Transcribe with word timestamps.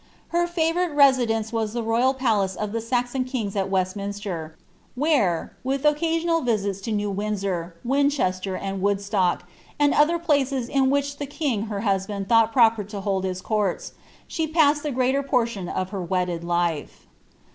Her 0.29 0.47
favourite 0.47 0.95
residence 0.95 1.53
was 1.53 1.75
tlie 1.75 1.85
royal 1.85 2.15
pdare 2.15 2.57
o( 2.59 2.65
the 2.65 2.81
Saxon 2.81 3.23
kings 3.23 3.55
at 3.55 3.69
Westminster, 3.69 4.57
where, 4.95 5.55
with 5.63 5.85
occasional 5.85 6.41
visits 6.41 6.81
to 6.81 6.91
N(w 6.91 7.11
Windsor, 7.13 7.75
Winchester, 7.83 8.55
and 8.57 8.81
Woodslork. 8.81 9.41
and 9.79 9.93
other 9.93 10.17
places 10.17 10.69
in 10.69 10.89
which 10.89 11.17
ikt 11.19 11.29
king 11.29 11.61
her 11.67 11.81
busbaml 11.81 12.27
thought 12.27 12.51
proper 12.51 12.83
lo 12.91 12.99
hold 12.99 13.25
his 13.25 13.43
couild, 13.43 13.91
ahe 14.27 14.51
paaaed 14.51 14.81
dw 14.81 14.91
greater 14.95 15.21
portion 15.21 15.69
of 15.69 15.91
her 15.91 16.01
wedded 16.01 16.43
life. 16.43 17.05